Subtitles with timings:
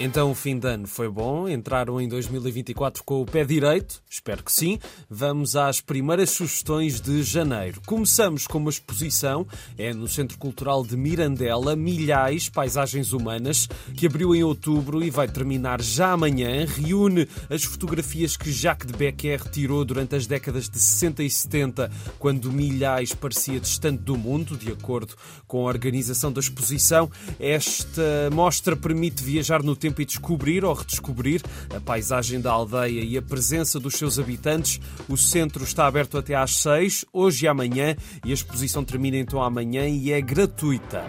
[0.00, 1.48] Então o fim de ano foi bom?
[1.48, 4.00] Entraram em 2024 com o pé direito?
[4.08, 4.78] Espero que sim.
[5.10, 7.80] Vamos às primeiras sugestões de janeiro.
[7.84, 9.44] Começamos com uma exposição,
[9.76, 15.26] é no Centro Cultural de Mirandela, Milhais Paisagens Humanas, que abriu em outubro e vai
[15.26, 16.64] terminar já amanhã.
[16.64, 21.90] Reúne as fotografias que Jacques de Becker tirou durante as décadas de 60 e 70,
[22.20, 25.16] quando Milhais parecia distante do mundo, de acordo
[25.48, 27.10] com a organização da exposição.
[27.40, 31.42] Esta mostra permite viajar no tempo tempo e descobrir ou redescobrir
[31.74, 34.80] a paisagem da aldeia e a presença dos seus habitantes.
[35.08, 39.42] O centro está aberto até às 6, hoje e amanhã, e a exposição termina então
[39.42, 41.02] amanhã e é gratuita.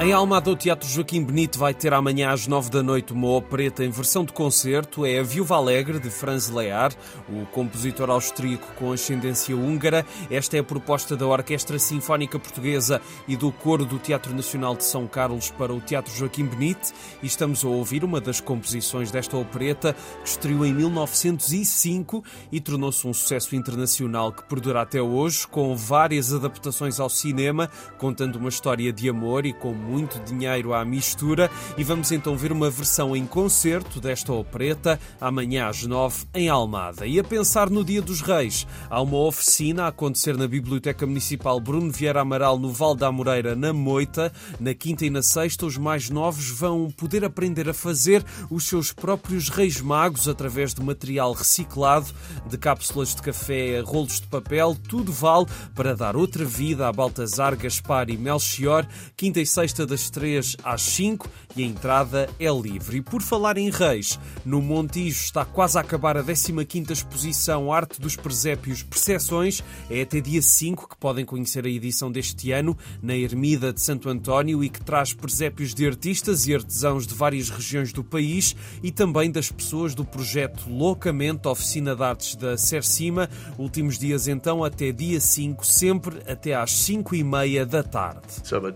[0.00, 3.84] Em Almada, o Teatro Joaquim Benito vai ter amanhã às nove da noite uma opereta
[3.84, 5.06] em versão de concerto.
[5.06, 6.92] É a Viúva Alegre, de Franz Lear,
[7.28, 10.04] o compositor austríaco com ascendência húngara.
[10.28, 14.84] Esta é a proposta da Orquestra Sinfónica Portuguesa e do Coro do Teatro Nacional de
[14.84, 16.92] São Carlos para o Teatro Joaquim Benito.
[17.22, 23.06] E estamos a ouvir uma das composições desta opereta, que estreou em 1905 e tornou-se
[23.06, 28.92] um sucesso internacional que perdura até hoje, com várias adaptações ao cinema, contando uma história
[28.92, 33.26] de amor e com muito dinheiro à mistura e vamos então ver uma versão em
[33.26, 37.06] concerto desta opereta amanhã às nove em Almada.
[37.06, 41.60] E a pensar no Dia dos Reis, há uma oficina a acontecer na Biblioteca Municipal
[41.60, 44.32] Bruno Vieira Amaral no Val da Moreira, na Moita.
[44.58, 48.92] Na quinta e na sexta, os mais novos vão poder aprender a fazer os seus
[48.92, 52.06] próprios reis magos através de material reciclado,
[52.48, 57.56] de cápsulas de café rolos de papel, tudo vale para dar outra vida a Baltazar,
[57.56, 58.86] Gaspar e Melchior.
[59.16, 62.98] Quinta e sexta das 3 às 5 e a entrada é livre.
[62.98, 68.00] E por falar em reis, no Montijo está quase a acabar a 15ª exposição Arte
[68.00, 69.62] dos Presépios Percepções.
[69.90, 74.08] É até dia 5 que podem conhecer a edição deste ano na Ermida de Santo
[74.08, 78.90] António e que traz presépios de artistas e artesãos de várias regiões do país e
[78.90, 83.28] também das pessoas do projeto Loucamente Oficina de Artes da Cercima.
[83.58, 88.22] Últimos dias então até dia 5, sempre até às 5 e meia da tarde.
[88.44, 88.72] Summer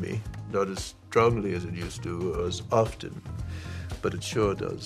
[0.00, 0.20] me,
[0.52, 3.20] not as strongly as it used to, or as often.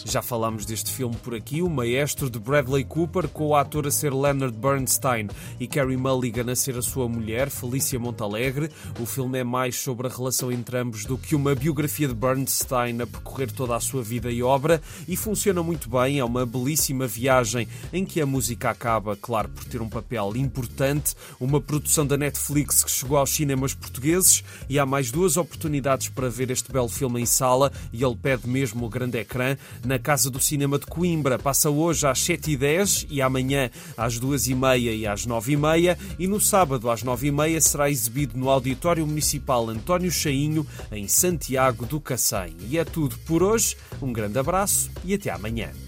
[0.07, 3.91] Já falámos deste filme por aqui, o Maestro de Bradley Cooper, com o ator a
[3.91, 8.71] ser Leonard Bernstein e Carrie Mulligan a ser a sua mulher, Felícia Montalegre.
[9.01, 13.03] O filme é mais sobre a relação entre ambos do que uma biografia de Bernstein
[13.03, 16.19] a percorrer toda a sua vida e obra e funciona muito bem.
[16.21, 21.15] É uma belíssima viagem em que a música acaba, claro, por ter um papel importante.
[21.41, 26.29] Uma produção da Netflix que chegou aos cinemas portugueses e há mais duas oportunidades para
[26.29, 29.99] ver este belo filme em sala e ele pede mesmo o grande grande ecrã na
[29.99, 31.39] Casa do Cinema de Coimbra.
[31.39, 37.03] Passa hoje às 7h10 e amanhã às 2h30 e às 9h30 e no sábado às
[37.03, 42.55] 9h30 será exibido no Auditório Municipal António Chainho, em Santiago do Cacém.
[42.69, 43.77] E é tudo por hoje.
[44.01, 45.88] Um grande abraço e até amanhã.